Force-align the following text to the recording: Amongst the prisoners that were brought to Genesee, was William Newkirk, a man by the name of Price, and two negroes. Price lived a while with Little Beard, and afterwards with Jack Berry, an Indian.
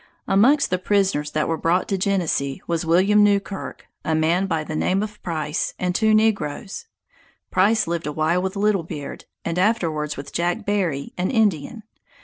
Amongst 0.27 0.71
the 0.71 0.79
prisoners 0.79 1.29
that 1.33 1.47
were 1.47 1.59
brought 1.59 1.87
to 1.89 1.95
Genesee, 1.95 2.59
was 2.65 2.87
William 2.87 3.23
Newkirk, 3.23 3.85
a 4.03 4.15
man 4.15 4.47
by 4.47 4.63
the 4.63 4.75
name 4.75 5.03
of 5.03 5.21
Price, 5.21 5.75
and 5.77 5.93
two 5.93 6.15
negroes. 6.15 6.87
Price 7.51 7.85
lived 7.85 8.07
a 8.07 8.11
while 8.11 8.41
with 8.41 8.55
Little 8.55 8.81
Beard, 8.81 9.25
and 9.45 9.59
afterwards 9.59 10.17
with 10.17 10.33
Jack 10.33 10.65
Berry, 10.65 11.13
an 11.19 11.29
Indian. 11.29 11.83